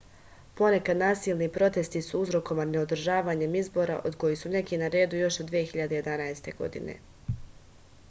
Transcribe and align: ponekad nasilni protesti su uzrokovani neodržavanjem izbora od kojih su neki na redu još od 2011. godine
ponekad 0.59 0.97
nasilni 1.01 1.49
protesti 1.57 2.01
su 2.07 2.21
uzrokovani 2.21 2.75
neodržavanjem 2.77 3.59
izbora 3.61 4.01
od 4.11 4.19
kojih 4.25 4.43
su 4.43 4.55
neki 4.59 4.83
na 4.85 4.93
redu 4.99 5.23
još 5.25 5.41
od 5.45 5.51
2011. 5.57 6.55
godine 6.65 7.01